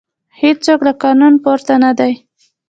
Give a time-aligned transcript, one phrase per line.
[0.41, 2.13] هیڅوک له قانون پورته نه دی